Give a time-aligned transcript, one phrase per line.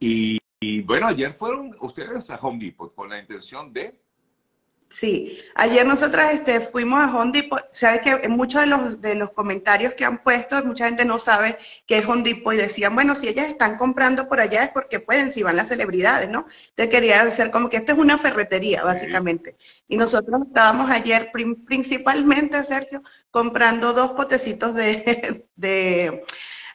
[0.00, 3.98] Y, y bueno, ayer fueron ustedes a Home Depot con la intención de
[4.90, 9.30] Sí, ayer nosotras este, fuimos a Home Depot, sabes que muchos de los, de los
[9.32, 13.14] comentarios que han puesto, mucha gente no sabe qué es Home Depot y decían, bueno,
[13.14, 16.46] si ellas están comprando por allá es porque pueden, si van las celebridades, ¿no?
[16.74, 19.56] Te quería decir como que esto es una ferretería, básicamente.
[19.88, 21.30] Y nosotros estábamos ayer
[21.66, 26.24] principalmente, Sergio, comprando dos potecitos de, de,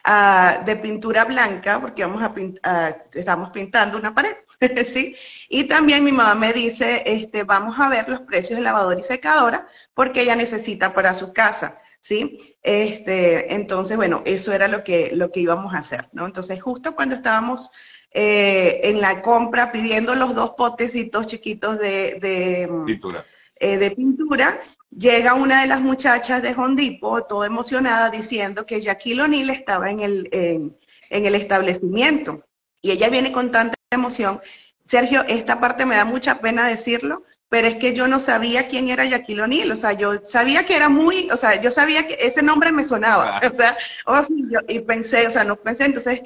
[0.04, 2.22] ah, de pintura blanca, porque vamos
[2.64, 4.36] a, estamos pintando una pared.
[4.94, 5.16] ¿sí?
[5.50, 9.04] Y también mi mamá me dice, este, vamos a ver los precios de lavadora y
[9.04, 12.56] secadora porque ella necesita para su casa, ¿sí?
[12.64, 16.26] Este, entonces, bueno, eso era lo que, lo que íbamos a hacer, ¿no?
[16.26, 17.70] Entonces, justo cuando estábamos
[18.12, 23.26] eh, en la compra pidiendo los dos potecitos chiquitos de, de mm, pintura.
[23.56, 24.62] Eh, de pintura,
[24.98, 30.00] llega una de las muchachas de Hondipo, toda emocionada, diciendo que Jackie O'Neill estaba en
[30.00, 30.78] el, en,
[31.10, 32.44] en el establecimiento.
[32.82, 34.42] Y ella viene con tanta emoción.
[34.86, 38.90] Sergio, esta parte me da mucha pena decirlo, pero es que yo no sabía quién
[38.90, 42.18] era Jackie O'Neill, o sea, yo sabía que era muy, o sea, yo sabía que
[42.20, 46.22] ese nombre me sonaba, o sea, oh, yo, y pensé, o sea, no pensé, entonces,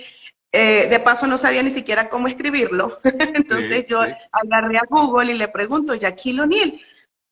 [0.53, 3.99] eh, de paso no sabía ni siquiera cómo escribirlo, entonces yo
[4.31, 6.81] agarré a Google y le pregunto, Jackie O'Neill,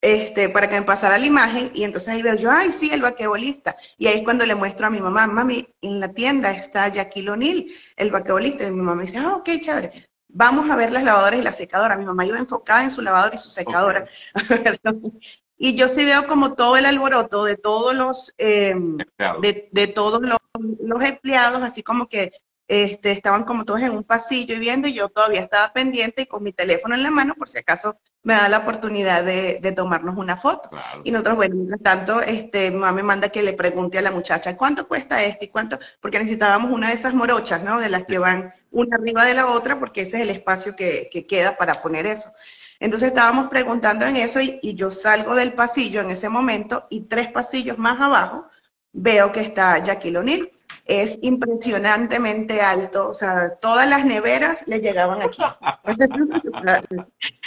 [0.00, 3.02] este, para que me pasara la imagen, y entonces ahí veo yo, ay, sí, el
[3.02, 3.76] vaquebolista.
[3.98, 7.28] Y ahí es cuando le muestro a mi mamá, mami, en la tienda está Jackie
[7.28, 8.64] O'Neill, el vaquebolista.
[8.64, 11.96] Y mi mamá dice, ah, ok, chévere vamos a ver las lavadoras y la secadora.
[11.96, 14.06] Mi mamá iba enfocada en su lavadora y su secadora.
[15.58, 18.98] y yo sí veo como todo el alboroto de todos los, em,
[19.40, 22.32] de, todos los, empleados, así como que
[22.68, 26.26] este, estaban como todos en un pasillo y viendo, y yo todavía estaba pendiente y
[26.26, 30.16] con mi teléfono en la mano, por si acaso me da la oportunidad de, tomarnos
[30.16, 30.68] una foto.
[31.04, 34.56] Y nosotros, bueno, mientras tanto, este, mamá me manda que le pregunte a la muchacha,
[34.56, 35.78] ¿cuánto cuesta este y cuánto?
[36.00, 37.78] Porque necesitábamos una de esas morochas, ¿no?
[37.78, 41.08] De las que van una arriba de la otra, porque ese es el espacio que,
[41.28, 42.32] queda para poner eso.
[42.80, 47.02] Entonces estábamos preguntando en eso y, y, yo salgo del pasillo en ese momento y
[47.02, 48.46] tres pasillos más abajo
[48.92, 50.50] veo que está Jackie O'Neill
[50.86, 55.42] es impresionantemente alto, o sea, todas las neveras le llegaban aquí.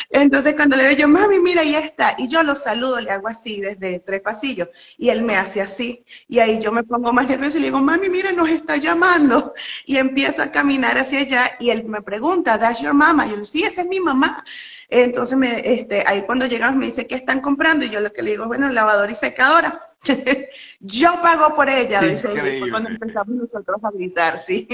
[0.10, 3.30] Entonces cuando le digo yo, mami, mira, ahí está, y yo lo saludo, le hago
[3.30, 4.68] así desde tres pasillos,
[4.98, 7.80] y él me hace así, y ahí yo me pongo más nervioso y le digo,
[7.80, 9.54] mami, mira, nos está llamando,
[9.86, 13.26] y empiezo a caminar hacia allá, y él me pregunta, ¿that's your mama?
[13.26, 14.44] Y yo, sí, esa es mi mamá.
[14.90, 17.86] Entonces, me, este, ahí cuando llegamos me dice, ¿qué están comprando?
[17.86, 19.89] Y yo lo que le digo, bueno, lavadora y secadora.
[20.80, 22.30] Yo pago por ella, dice,
[22.70, 24.68] cuando empezamos nosotros a gritar, sí.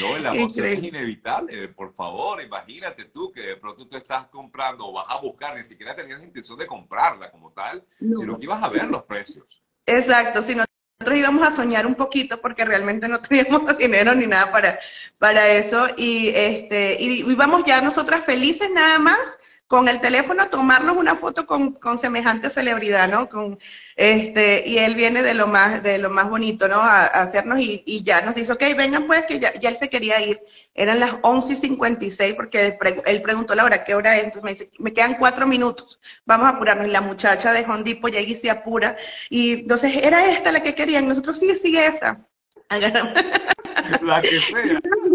[0.00, 4.86] no, la emoción es inevitable, por favor, imagínate tú que de pronto tú estás comprando
[4.86, 8.62] o vas a buscar, ni siquiera tenías intención de comprarla como tal, sino que ibas
[8.62, 9.62] a ver los precios.
[9.86, 14.50] Exacto, si nosotros íbamos a soñar un poquito porque realmente no teníamos dinero ni nada
[14.50, 14.78] para,
[15.18, 20.96] para eso y este y íbamos ya nosotras felices nada más con el teléfono tomarnos
[20.96, 23.28] una foto con, con, semejante celebridad, ¿no?
[23.28, 23.58] Con,
[23.96, 26.76] este, y él viene de lo más, de lo más bonito, ¿no?
[26.76, 29.90] A, hacernos y, y, ya nos dice, ok, vengan pues, que ya, ya él se
[29.90, 30.40] quería ir.
[30.74, 34.24] Eran las 11 y 56 porque él preguntó la hora, ¿qué hora es?
[34.24, 36.86] Entonces me dice, me quedan cuatro minutos, vamos a apurarnos.
[36.86, 38.96] Y la muchacha de Hondipo llega y se apura.
[39.28, 41.06] Y entonces, ¿era esta la que querían?
[41.06, 42.26] Nosotros, sí, sí, esa.
[44.02, 44.80] La que sea.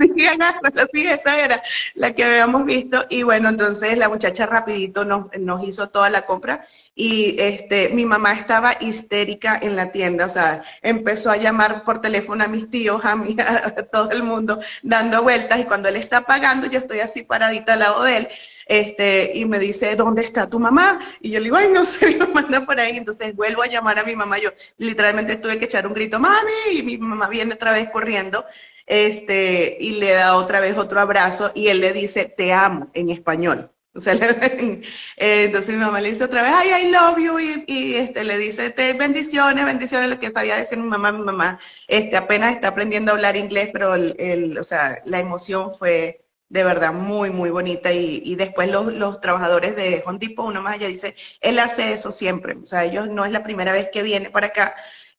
[0.92, 1.62] sí, esa era
[1.94, 3.04] la que habíamos visto.
[3.08, 5.28] Y bueno, entonces la muchacha rapidito nos,
[5.64, 10.62] hizo toda la compra y este, mi mamá estaba histérica en la tienda, o sea,
[10.82, 15.22] empezó a llamar por teléfono a mis tíos, a, mí, a todo el mundo, dando
[15.22, 18.28] vueltas y cuando él está pagando, yo estoy así paradita al lado de él,
[18.66, 21.00] este, y me dice, ¿dónde está tu mamá?
[21.20, 23.66] Y yo le digo, ay, no sé, mi mamá anda por ahí, entonces vuelvo a
[23.66, 27.28] llamar a mi mamá, yo literalmente tuve que echar un grito, mami, y mi mamá
[27.28, 28.44] viene otra vez corriendo,
[28.90, 33.10] este, y le da otra vez otro abrazo y él le dice, te amo en
[33.10, 33.70] español.
[35.16, 38.38] Eh, entonces mi mamá le dice otra vez, ay, I love you, y, este, le
[38.38, 42.68] dice, te, bendiciones, bendiciones, lo que sabía decir mi mamá, mi mamá, este, apenas está
[42.68, 47.50] aprendiendo a hablar inglés, pero el, o sea, la emoción fue de verdad muy, muy
[47.50, 51.92] bonita, y, y después los, los trabajadores de Hondipo, uno más allá dice, él hace
[51.92, 54.74] eso siempre, o sea, ellos no es la primera vez que viene para acá,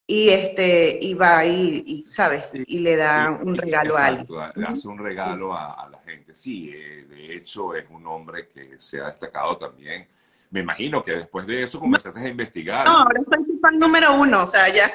[0.07, 4.27] y este y va y, sabes y, le da un regalo a alguien.
[4.65, 6.35] hace un regalo a, la gente.
[6.35, 10.07] Sí eh, de hecho es un hombre que se ha destacado también.
[10.49, 12.85] Me imagino que después de eso comenzaste a investigar.
[12.85, 14.91] No ahora soy fan número uno o sea ya.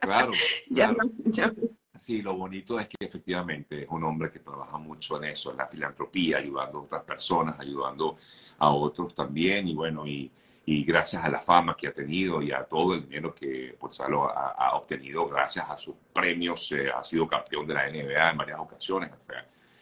[0.00, 0.32] Claro,
[1.96, 5.58] sí lo bonito es que efectivamente es un hombre que trabaja mucho en eso en
[5.58, 8.16] la filantropía ayudando a otras personas ayudando
[8.58, 10.30] a otros también y bueno y
[10.66, 14.00] y gracias a la fama que ha tenido y a todo el dinero que pues,
[14.00, 18.36] ha, ha, obtenido gracias a sus premios, eh, ha sido campeón de la NBA en
[18.36, 19.10] varias ocasiones.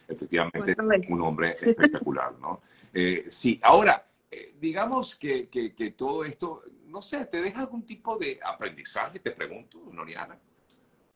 [0.08, 0.74] efectivamente
[1.08, 2.60] un hombre espectacular, ¿no?
[2.94, 7.86] Eh, sí, ahora, eh, digamos que, que, que, todo esto, no sé, ¿te deja algún
[7.86, 9.18] tipo de aprendizaje?
[9.18, 10.38] Te pregunto, Noriana.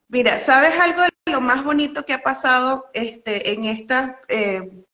[0.09, 4.15] Mira, ¿sabes algo de lo más bonito que ha pasado este, en estas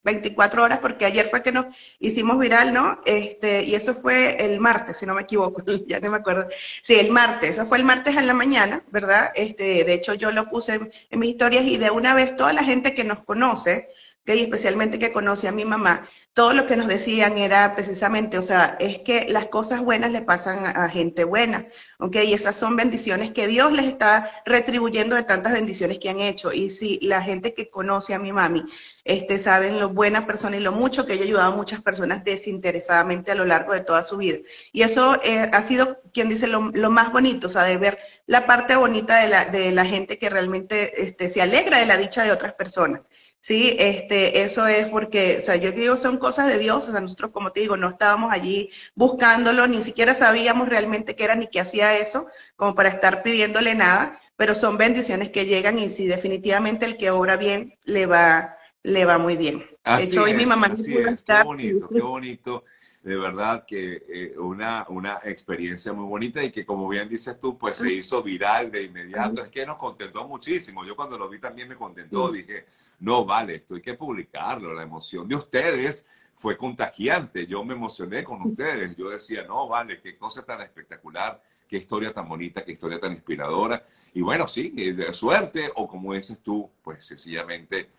[0.03, 0.79] 24 eh, horas?
[0.79, 1.67] Porque ayer fue que nos
[1.99, 2.99] hicimos viral, ¿no?
[3.05, 6.47] Este, y eso fue el martes, si no me equivoco, ya no me acuerdo.
[6.81, 9.31] Sí, el martes, eso fue el martes en la mañana, ¿verdad?
[9.35, 10.73] Este, de hecho, yo lo puse
[11.11, 13.89] en, mis historias y de una vez toda la gente que nos conoce,
[14.25, 18.41] y especialmente que conoce a mi mamá, todo lo que nos decían era precisamente, o
[18.41, 21.67] sea, es que las cosas buenas le pasan a, gente buena,
[21.99, 22.15] ¿ok?
[22.25, 26.51] Y esas son bendiciones que Dios les está retribuyendo de tantas bendiciones que han hecho.
[26.51, 28.63] Y si la gente que conoce a mi mami,
[29.03, 32.23] este, saben lo buena persona y lo mucho que ella ha ayudado a muchas personas
[32.23, 34.39] desinteresadamente a lo largo de toda su vida.
[34.71, 38.47] Y eso eh, ha sido, quien dice, lo, más bonito, o sea, de ver la
[38.47, 42.23] parte bonita de la, de la gente que realmente este, se alegra de la dicha
[42.23, 43.01] de otras personas.
[43.43, 47.01] Sí, este, eso es porque, o sea, yo digo, son cosas de Dios, o sea,
[47.01, 51.47] nosotros, como te digo, no estábamos allí buscándolo, ni siquiera sabíamos realmente qué era ni
[51.47, 52.25] qué hacía eso,
[52.55, 57.11] como para estar pidiéndole nada, pero son bendiciones que llegan y si definitivamente el que
[57.11, 59.65] obra bien le va, le va muy bien.
[59.83, 61.23] de hecho, hoy mi mamá así es.
[61.23, 62.63] Qué bonito, qué bonito.
[63.03, 67.57] De verdad que eh, una, una experiencia muy bonita y que como bien dices tú,
[67.57, 69.43] pues se hizo viral de inmediato.
[69.43, 70.85] Es que nos contentó muchísimo.
[70.85, 72.31] Yo cuando lo vi también me contentó.
[72.31, 72.65] Dije,
[72.99, 78.23] no vale, esto hay que publicarlo, la emoción de ustedes fue contagiante, yo me emocioné
[78.23, 82.71] con ustedes, yo decía, no vale, qué cosa tan espectacular, qué historia tan bonita, qué
[82.71, 83.85] historia tan inspiradora.
[84.13, 87.89] Y bueno, sí, de suerte o como dices tú, pues sencillamente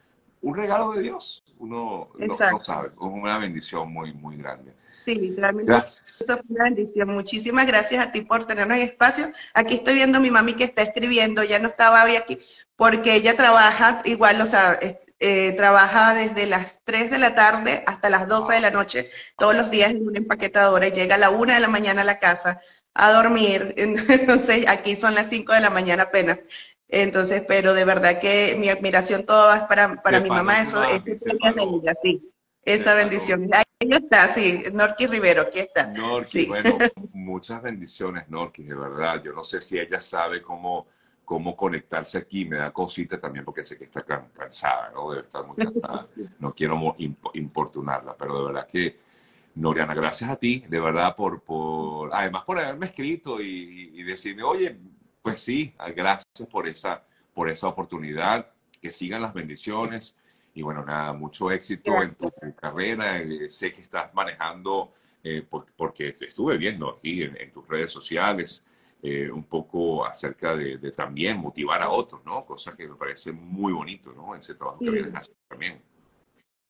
[0.45, 1.43] un regalo de Dios.
[1.59, 4.75] Uno no, sabe, es una bendición muy, muy grande.
[5.05, 5.71] Sí, literalmente.
[5.71, 6.25] Gracias.
[6.49, 7.09] Una bendición.
[7.11, 9.31] Muchísimas gracias a ti por tenernos en espacio.
[9.53, 12.39] Aquí estoy viendo a mi mami que está escribiendo, ya no estaba hoy aquí
[12.77, 14.79] porque ella trabaja igual, o sea,
[15.21, 19.55] eh, trabaja desde las 3 de la tarde hasta las 12 de la noche, todos
[19.55, 22.19] los días en una empaquetadora, y llega a la 1 de la mañana a la
[22.19, 22.61] casa
[22.95, 26.41] a dormir, entonces aquí son las 5 de la mañana apenas.
[26.89, 31.03] Entonces, pero de verdad que mi admiración toda es para, para mi mamá, eso es
[31.07, 32.31] ella, sí,
[32.65, 33.49] esa bendición.
[33.85, 35.87] Ahí está, sí, Norqui Rivero, aquí está.
[35.89, 36.79] Norqui, bueno,
[37.13, 39.23] muchas bendiciones, Norqui, de verdad.
[39.23, 40.87] Yo no sé si ella sabe cómo
[41.25, 42.45] cómo conectarse aquí.
[42.45, 45.11] Me da cosita también porque sé que está cansada, ¿no?
[45.11, 46.07] Debe estar muy cansada.
[46.39, 46.97] No quiero
[47.35, 48.99] importunarla, pero de verdad que,
[49.55, 54.77] Noriana, gracias a ti, de verdad, por, por además por haberme escrito y, decirme, oye,
[55.23, 57.03] pues sí, gracias por esa,
[57.33, 58.51] por esa oportunidad,
[58.81, 60.17] que sigan las bendiciones
[60.55, 63.21] y bueno, nada, mucho éxito en tu, carrera.
[63.21, 65.45] Eh, sé que estás manejando, eh,
[65.77, 68.65] porque estuve viendo aquí en tus redes sociales,
[69.03, 72.47] eh, un poco acerca de, también motivar a otros, ¿no?
[72.47, 74.35] Cosa que me parece muy bonito, ¿no?
[74.35, 75.83] Ese trabajo que vienes haciendo también.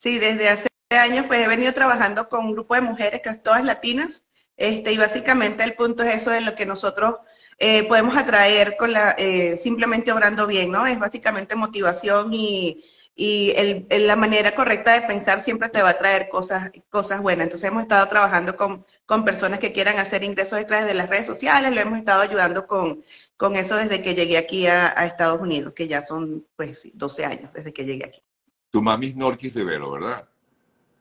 [0.01, 3.65] Sí, desde hace años pues he venido trabajando con un grupo de mujeres, que todas
[3.65, 4.25] latinas,
[4.57, 7.17] este, y básicamente el punto es eso de lo que nosotros
[7.59, 10.87] eh, podemos atraer con la, eh, simplemente obrando bien, ¿no?
[10.87, 12.85] Es básicamente motivación y,
[13.17, 17.45] y el, la manera correcta de pensar siempre te va a traer cosas, cosas buenas.
[17.45, 21.27] Entonces hemos estado trabajando con, con personas que quieran hacer ingresos extras de las redes
[21.27, 23.05] sociales, lo hemos estado ayudando con,
[23.37, 27.53] con eso desde que llegué aquí a, Estados Unidos, que ya son pues 12 años
[27.53, 28.23] desde que llegué aquí.
[28.71, 30.29] Tu mami es Norquis Rivero, ¿verdad?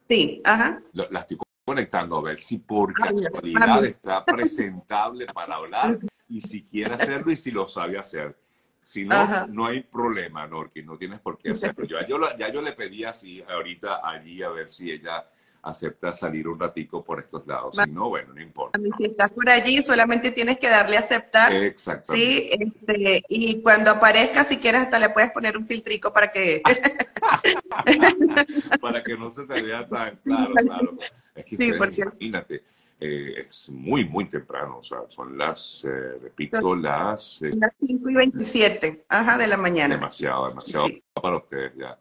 [0.07, 0.83] Sí, ajá.
[0.91, 6.93] La estoy conectando a ver si por casualidad está presentable para hablar y si quiere
[6.93, 8.37] hacerlo y si lo sabe hacer.
[8.83, 11.85] Si no, no hay problema, Norki, no tienes por qué hacerlo.
[11.87, 11.97] Yo,
[12.37, 15.25] ya yo le pedí así ahorita allí a ver si ella
[15.61, 17.77] acepta salir un ratico por estos lados.
[17.81, 18.77] Si no, bueno, no importa.
[18.97, 21.53] Si estás por allí, solamente tienes que darle a aceptar.
[21.53, 22.27] Exactamente.
[22.27, 26.61] Sí, este, y cuando aparezca, si quieres, hasta le puedes poner un filtrico para que...
[28.81, 30.97] para que no se te vea tan claro, claro.
[31.33, 32.01] Es que sí, porque...
[32.01, 32.63] imagínate,
[33.05, 37.41] eh, es muy, muy temprano, o sea, son las, eh, repito, las...
[37.41, 39.95] Eh, las 5 y 27, ajá, de la mañana.
[39.95, 41.99] Demasiado, demasiado para ustedes ya.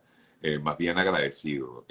[0.60, 1.86] más bien agradecido,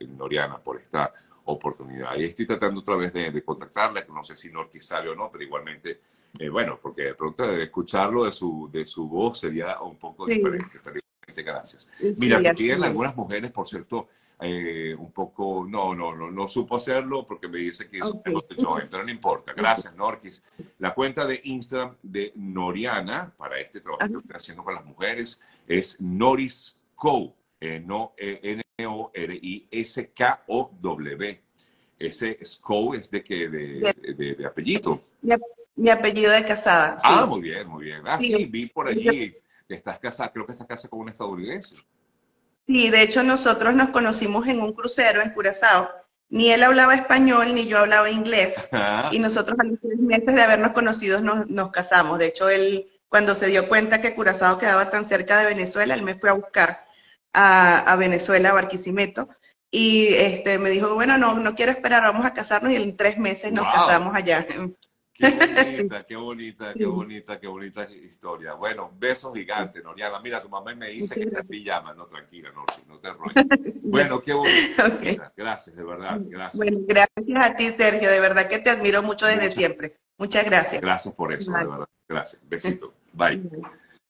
[0.00, 1.12] Noriana, por esta
[1.44, 2.16] oportunidad.
[2.16, 5.30] Y estoy tratando otra vez de, contactarla, que no sé si Norti sabe o no,
[5.30, 6.00] pero igualmente,
[6.50, 10.80] bueno, porque de pronto escucharlo de su, de su voz sería un poco diferente.
[11.36, 11.88] Gracias.
[12.16, 14.08] Mira, te quieren algunas mujeres, por cierto,
[14.42, 18.34] eh, un poco, no, no, no, no supo hacerlo porque me dice que okay.
[18.90, 19.52] pero no importa.
[19.52, 20.42] Gracias, Norquis.
[20.78, 25.40] La cuenta de Instagram de Noriana para este trabajo que estoy haciendo con las mujeres
[25.66, 28.60] es Noris Co, eh, no N-O-R-I-S-K-O-W.
[31.98, 35.02] Ese SCO es de que de, de, apellido.
[35.76, 36.96] Mi, apellido de casada.
[37.02, 38.00] Ah, muy bien, muy bien.
[38.06, 39.34] Ah, sí, vi por allí
[39.68, 41.76] que estás casada, creo que estás casada con un estadounidense.
[42.66, 45.90] Sí, de hecho nosotros nos conocimos en un crucero en Curazao.
[46.28, 48.54] Ni él hablaba español, ni yo hablaba inglés.
[49.10, 52.20] Y nosotros a los tres meses de habernos conocido nos, nos casamos.
[52.20, 56.02] De hecho, él, cuando se dio cuenta que Curazao quedaba tan cerca de Venezuela, él
[56.02, 56.84] me fue a buscar
[57.32, 59.28] a, a Venezuela, a Barquisimeto.
[59.72, 62.72] Y este, me dijo, bueno, no, no quiero esperar, vamos a casarnos.
[62.72, 64.46] Y en tres meses nos casamos allá.
[65.20, 65.26] Qué
[65.76, 68.54] bonita, qué bonita, qué bonita, qué bonita historia.
[68.54, 70.18] Bueno, besos gigantes, Noriana.
[70.20, 71.92] Mira, tu mamá me dice que está en pijama.
[71.94, 73.46] No, tranquila, no, no te enrolles.
[73.90, 75.32] Bueno, qué bonita.
[75.36, 76.56] Gracias, de verdad, gracias.
[76.56, 78.08] Bueno, gracias a ti, Sergio.
[78.08, 79.96] De verdad que te admiro mucho desde siempre.
[80.16, 80.80] Muchas gracias.
[80.80, 81.88] Gracias por eso, de verdad.
[82.08, 82.40] Gracias.
[82.48, 82.94] Besito.
[83.12, 83.50] Bye.